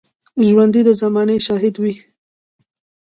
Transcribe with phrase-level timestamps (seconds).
[0.47, 1.93] ژوندي د زمانې شاهد وي